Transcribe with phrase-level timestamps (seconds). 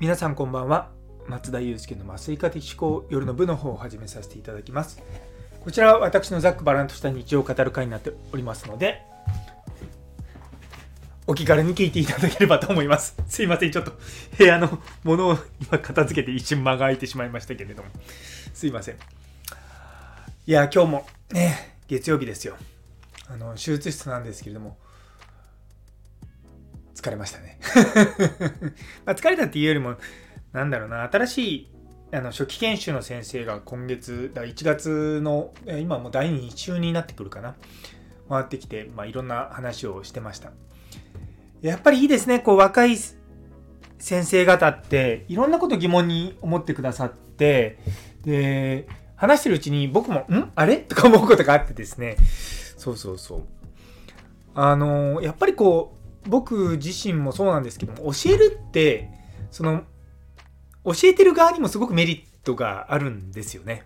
[0.00, 0.88] 皆さんこんばんは。
[1.26, 5.02] 松田祐介の麻酔科的思考夜の部の方を始めさせていただきます。
[5.62, 9.02] こちらは私のざっくばらんとした日常を語る会になっておりますので
[11.26, 13.14] お気軽に聞いていただければと思います。
[13.28, 13.72] すいません。
[13.72, 13.92] ちょっと
[14.38, 17.90] 部屋のものを今片付けて一瞬間が空いてしまいましたけれども。
[18.54, 18.94] すいません。
[18.94, 18.98] い
[20.50, 22.56] や今日もね月曜日ですよ。
[23.28, 24.78] あの手術室なんですけれども
[27.00, 27.58] 疲れましたね。
[29.06, 29.96] ま疲れたっていうよりも、
[30.52, 31.70] なんだろうな、新しい
[32.12, 37.54] あの初期研修の先生が今月、だ1月の、今もう第2週になってくるかな、
[38.28, 40.52] 回ってきて、まあ、いろんな話をしてました。
[41.62, 42.96] やっぱりいいですね、こう若い
[43.98, 47.78] 先生方って、いろんなこと疑問に思ってくださって、
[48.22, 50.52] で、話してるうちに僕も、ん？
[50.54, 50.78] あれ？
[50.78, 52.16] とか思うことがあってですね、
[52.76, 53.42] そうそうそう。
[54.54, 59.10] あの、やっぱりこう、僕自身もそうなんですけども教えるって
[59.50, 59.84] その
[60.84, 63.84] 教えてる側にもすごくメリットがあるんですよね。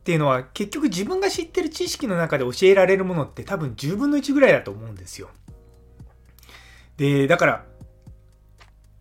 [0.00, 5.30] っていうのは結局自分が知ってる知識の中で教えられるものって多分10分の1ぐらいだと思うんですよ。
[6.98, 7.64] でだから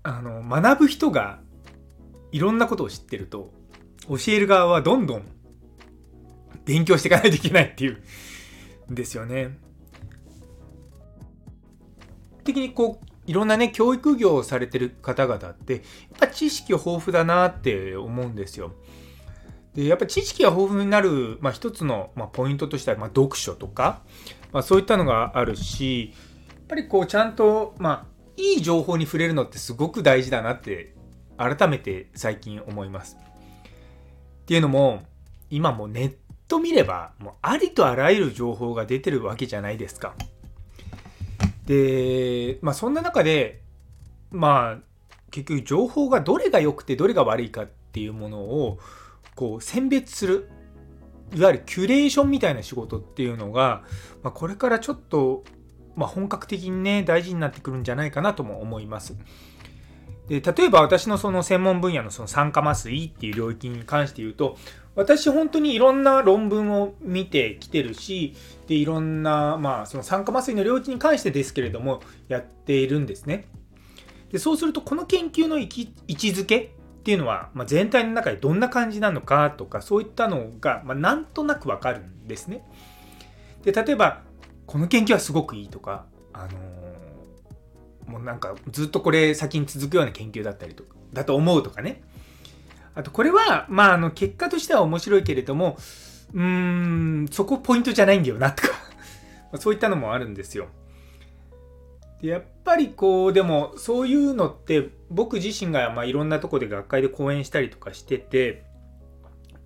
[0.03, 1.39] あの学ぶ人が
[2.31, 3.51] いろんなことを知ってると
[4.07, 5.23] 教える側はどんどん
[6.65, 8.01] 勉強していかないといけないっていう
[8.91, 9.57] んですよね。
[12.43, 15.81] 的にこういろんなね教育業をされてる方々ってやっ
[16.19, 18.73] ぱ知識豊富だなって思うんですよ。
[19.73, 24.01] でやっぱ知識が豊富になる、まあ、一つの、まあ、ポイントとしては、まあ、読書とか、
[24.51, 26.13] まあ、そういったのがあるし
[26.49, 30.93] やっぱりこうちゃんと、まあ、いい情報に触れるのってすごく大事だなって
[31.37, 33.17] 改めて最近思います。
[34.43, 35.01] っていうのも
[35.49, 36.15] 今もネッ
[36.47, 40.13] ト見ればもうありとあらゆる情報が出てるわけじゃないですか。
[41.65, 43.61] で、まあそんな中で、
[44.31, 44.93] まあ
[45.31, 48.79] 結局情報がどれが良くてどれが悪いかっていうものを
[49.35, 50.49] こう選別する、
[51.33, 53.83] いわゆるキュレーションみたいな仕事っていうのが、
[54.21, 55.43] まあ、これからちょっと、
[55.95, 59.15] まあ、本格的にね、大事になってくるんじゃないかなとも思います。
[60.27, 64.57] で例えば私のその専門分野のその酸化麻酔っていう領域に関して言うと
[64.95, 68.35] 私本当にいろんな論文を見てきてるし
[68.67, 73.47] でいろんな、まあ、その酸化麻酔の領域に関してですけれどもやっているんですね。
[74.31, 76.69] でそうするとこの研究の位置づけっ
[77.03, 82.63] ていうのは、まあ、全体の中でどんな感じなのかとかそういったのが、まあ、なんとなくわかるんですね。
[83.63, 84.21] で例えば
[84.65, 92.01] この研究はすごくいいとか、あのー、もうなんかずっとこれ先に続くような研究だったりとかだと思うとかね
[92.95, 95.77] あと、これは、まあ、あの、結果としては面白いけれども、
[96.33, 98.69] うーん、そこポイントじゃないんだよな、とか
[99.57, 100.67] そういったのもあるんですよ。
[102.21, 108.63] でやっぱりこう、でも、そういうのって、僕自身が、まあ、いろんなとこで学会で講演したりとかしてて、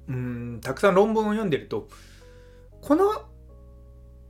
[0.07, 1.87] うん、たくさん論文を読んでると、
[2.81, 3.25] この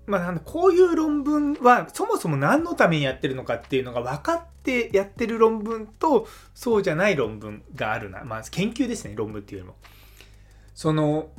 [0.07, 8.23] まあ、こういう論文はそもそも何のためにやってるのかっていうのが分かってやってる論文とそうじゃない論文があるな。
[8.23, 9.75] まあ、研究ですね、論文っていうよりも。
[10.73, 11.29] その、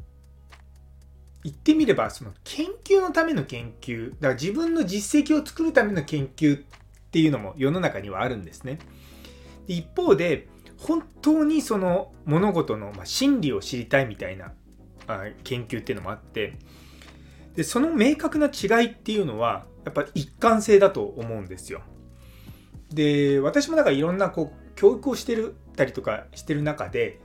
[1.44, 6.60] 言ってみれば、その研究のための研究、だから自分の実績を作るための研究っ
[7.10, 8.78] ていうのも世の中にはあるんですね。
[9.66, 10.46] で一方で、
[10.76, 14.52] 本当にその物事の真理を知りたいみたいな
[15.42, 16.58] 研究っていうのもあって、
[17.58, 21.80] でその明確な違いっていうのはやっぱり一貫性だと思うんですよ。
[22.94, 27.18] で私もだからいろんなこう教育をしてるたりとかしてる中で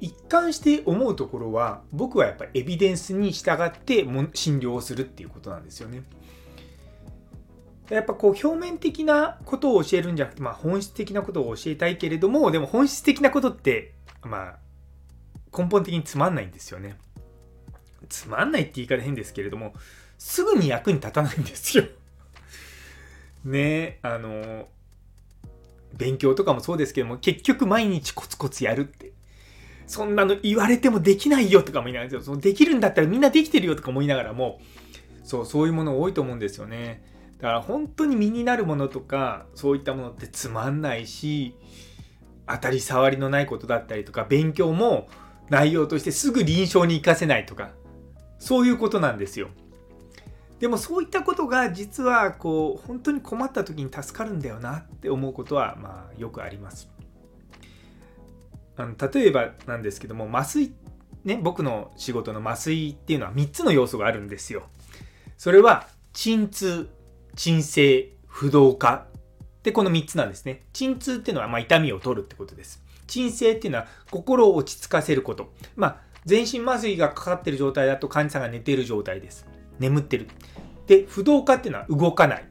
[0.00, 6.04] 一貫して思うところは僕はやっぱエビデンスに従って診療をするっていうことなんですよね。
[7.90, 13.92] やっぱこう表面的なことを教えるんじゃなくて、まあ、本質的なことを教えたいけれどもでも本質的なことって
[14.22, 14.58] まあ
[15.54, 16.96] 根本的につまんないんですよね。
[18.08, 19.74] つまんないって言い方変ですけれども、
[20.18, 21.84] すぐに役に立たないんですよ
[23.44, 24.68] ねあの、
[25.96, 29.12] 勉強とかもそうですけども、結局毎日コツコツやるって。
[29.86, 34.60] そんなの言われてもできないよとかも言いながら、そのできるんだったらみんなできてるよとか思いながらも、
[35.22, 37.04] そう、そういうもの多いと思うんですよね。
[37.38, 41.54] だから本当に身になるものとか、そういったものってつまんないし、
[42.48, 45.08] 当たり障りのないことだったりとか、勉強も
[45.50, 47.70] 内容としてすぐ臨床に活かせないとか、
[48.38, 49.48] そういうことなんですよ。
[50.58, 56.88] でもそういったことが実はこう本当に困った時に助かるんだよなって思うことはまあよくあります。
[58.76, 60.72] あの例えばなんですけども麻酔
[61.24, 64.64] ね僕の仕事の麻酔っていうのは3つの要素があるんですよ。
[65.36, 66.88] それは鎮痛
[67.34, 69.06] 鎮静不動化
[69.66, 70.62] で、この3つなんですね。
[70.72, 72.84] 鎮痛っていうのはま痛みを取るってことです。
[73.08, 75.52] 鎮静っていうのは心を落ち着かせること。
[75.74, 79.46] まあ、全身麻酔がかかってる状態だと患者さんが寝ている状態です。
[79.78, 80.28] 眠ってる。
[80.86, 82.48] で、不動化っていうのは動かない。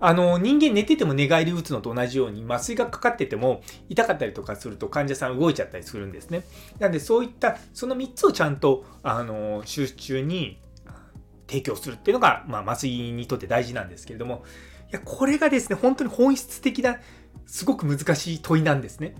[0.00, 6.44] あの、人間寝てても寝返り打つのと同じように麻酔がかかってても痛かったりとかすると患者さん動いちゃったりするんですね。
[6.78, 10.60] なんでそういったその3つをちゃんとあの集中に
[11.48, 14.44] 提供するっていうのが、まあ、麻酔にとって大事なんですけれども、
[14.90, 16.98] いや、これがですね、本当に本質的な、
[17.46, 19.14] すごく難しい問いなんですね。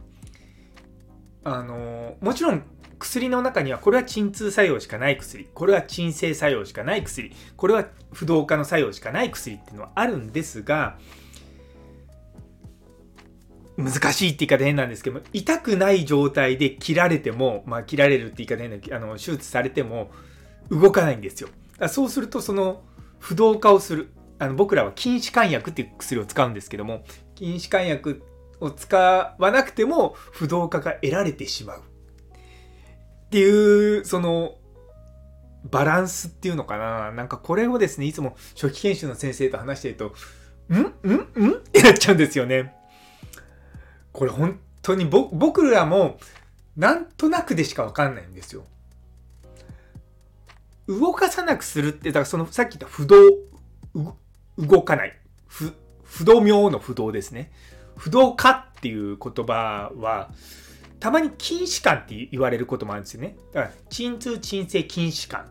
[1.42, 2.62] あの、もちろん
[2.98, 5.48] 薬の中にはこれは鎮痛作用しかない薬。
[5.54, 7.32] これは鎮静作用しかない薬。
[7.56, 10.98] これは不動化の作用しかない薬っていうのはあるんですが
[13.78, 20.10] 難しいって言い方変なんですけども痛くない状態で切られても、まあ、切られるって言い方変なあの手術されても
[20.68, 21.48] 動かないんですよ。
[21.88, 22.82] そうするとその
[23.20, 24.10] 不動化をする
[24.40, 27.04] あの僕らは筋弛緩薬っていう薬を使うんですけども
[27.36, 28.22] 筋弛緩薬
[28.60, 31.82] を使わなくても不動化が得られてしまう。
[33.28, 34.56] っていう、その、
[35.64, 37.12] バランスっていうのかな？
[37.12, 40.14] なんかこれをですね、いつも初期研修の先生と話してると、
[40.70, 40.76] ん？
[40.76, 40.78] ん？
[41.46, 41.52] ん？
[41.52, 42.74] ってなっちゃうんですよね。
[44.12, 46.18] これ本当に僕らも
[46.76, 48.64] なんとなくでしかわかんないんですよ。
[50.86, 53.16] 動かさなくするって、だからそのさっき言った不動、
[54.56, 55.20] 動かない。
[55.48, 57.52] 不、不動明の不動ですね。
[57.96, 60.30] 不動化っていう言葉は、
[61.00, 63.36] たまに筋弛緩って言われることもあるんですよね。
[63.52, 65.44] だから、鎮痛、鎮静、筋弛緩。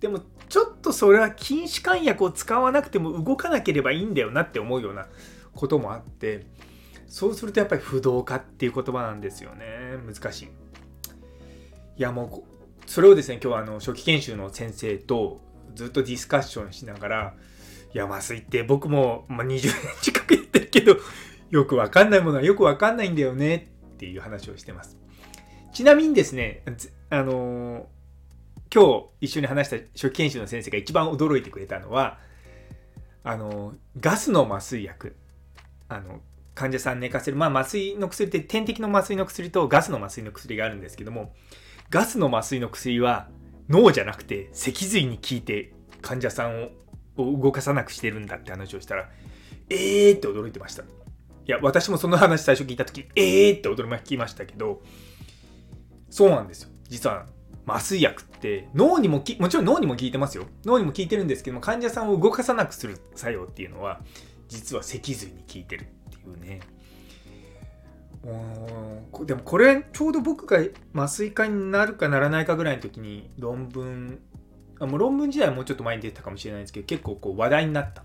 [0.00, 5.06] でも、ちょっとそれは筋弛緩薬を使わなくても動かなければいいんだよなって思うような
[5.54, 6.46] こともあって、
[7.06, 9.66] そうするとやっぱり不動化っていう言葉なんですよね。
[10.04, 10.44] 難しい。
[10.46, 10.48] い
[11.96, 15.40] や、もう、それをですね、今日はあの初期研修の先生と
[15.74, 17.34] ずっとディスカッションしながら、
[17.94, 19.72] いや、麻酔って僕も、ま、20年
[20.02, 20.96] 近くやってるけど、
[21.50, 23.73] よくわかんないものはよくわかんないんだよね
[24.04, 24.98] っていう話をしてます。
[25.72, 26.62] ちなみにですね、
[27.08, 27.84] あのー、
[28.72, 32.18] 今日一緒に話した初期研修の先生が一番驚いてくれたのは、
[33.22, 35.16] あのー、ガスの麻酔薬、
[35.88, 36.20] あの、
[36.54, 41.32] 患者さん寝かせる、まあ麻酔の薬って点滴の麻酔の薬とガスの麻酔の薬があるんですけども、
[41.90, 43.28] ガスの麻酔の薬は
[43.68, 45.72] 脳じゃなくて脊髄に効いて
[46.02, 46.64] 患者さん
[47.16, 49.08] を動かさなくしてるんだって話をしたら、
[49.70, 50.84] えーって驚いてました。
[51.46, 54.82] いや、私もその話最初聞いた時、えーって驚きましたけど、
[56.10, 56.70] そうなんですよ。
[56.88, 57.26] 実は、
[57.66, 60.46] 麻酔薬って脳にもき、もちろん脳にも効いてますよ。
[60.64, 64.00] 脳にも効いてるんですけども、患者さんを動かさなくする作用っていうのは、
[64.48, 66.60] 実は脊髄に効いてるっていうね。
[69.26, 70.58] でもこれちょうど僕が
[70.94, 74.18] 麻酔科になるかならないかぐらいの時に論文
[74.80, 78.04] あもう論文自体はもうちょっと前に出てたかもしれないんですけど結構こう話題になった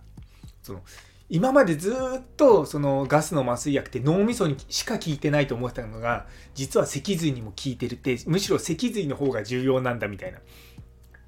[0.61, 0.81] その
[1.29, 10.39] 今までずっとそのガスの麻酔薬って脳みそにしか効いてないと思ってたのが実は脊髄にも効いてるってむしろ脊髄の方が重要なんだみたいな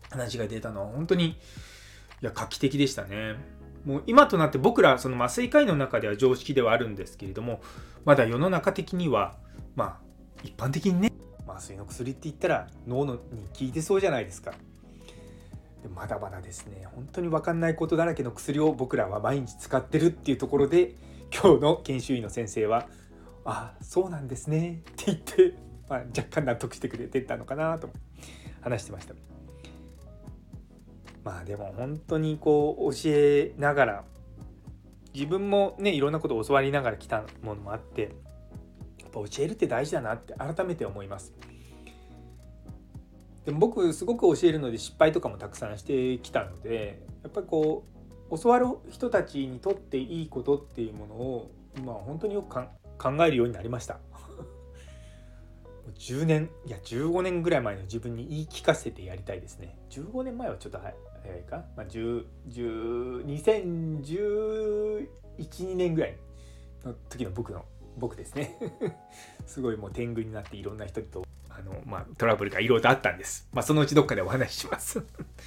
[0.10, 1.36] 話が出たのは本当にい
[2.22, 3.36] や画期的でしたね。
[3.86, 7.62] もう今となって僕らその麻酔科医の中では常識ではあるんですけれども
[8.06, 9.38] まだ世の中的には
[9.76, 10.00] まあ
[10.44, 11.12] 一般的にね
[11.48, 13.20] 麻酔の薬って言ったら脳に効
[13.62, 14.54] いてそうじゃないですか。
[15.90, 20.96] まだまだですね本当に分かんないことだらけの薬を僕らは毎日使ってるっていうところで
[21.34, 22.88] 今日の研修医の先生は
[23.46, 25.54] 「ああそうなんですね」って言って、
[25.90, 27.90] まあ、若干納得してくれてたのかなと
[28.62, 29.16] 話してました。
[31.24, 34.04] まあでも本当にこう教えながら
[35.14, 38.16] 自分もねいろんなことを教わりながら来たものもあって
[39.02, 41.34] やっぱ教えるって大事だなって改めて思います。
[43.46, 47.84] でも僕すごく教えるので失敗とかもたくさんしてきたのでやっぱりこ
[48.30, 51.52] う教わる人たちにとっていいことっていうものを
[51.86, 54.00] まあ本当によく考えるようになりました。
[55.98, 59.78] 10年いや15年ぐらい前の自分に言い聞かせてやりたいですね。
[59.90, 65.08] 15年前はちょっと早いか、まあ、10 10 2011、
[65.40, 66.18] 2年ぐらい
[66.86, 67.66] の時の僕の
[67.98, 68.58] 僕ですね
[69.46, 73.48] すごいもう天狗になっていろんな人とあの、まあ、トラブルがいろいろとあったんです。
[73.54, 75.04] まあ、そのうちどっかでお話しします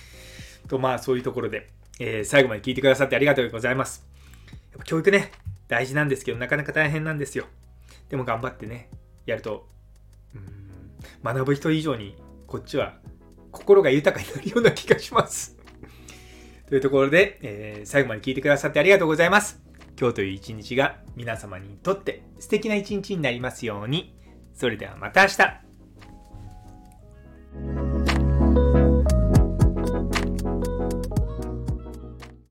[0.69, 4.07] と、まあ、そういうところで、えー、最後まで聞いてくださってありがとうございます。
[4.73, 5.33] やっぱ教育ね、
[5.69, 7.47] 大事なんですけど、なかなか大変なんですよ。
[8.09, 8.91] でも頑張ってね、
[9.27, 9.67] やると、
[10.35, 10.45] うん、
[11.23, 12.99] 学ぶ人以上に、こっちは
[13.51, 15.57] 心が豊かになるような気がします
[16.69, 19.64] というところで、えー、最後まで聞いてくださってありがとうございます。
[19.99, 24.15] 今日という一日が皆様にとって素敵な一日になりますように。
[24.55, 25.37] それではまた明日